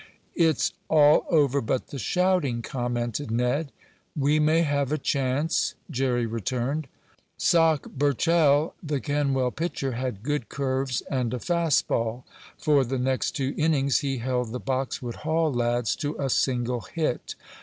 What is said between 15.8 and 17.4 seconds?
to a single hit.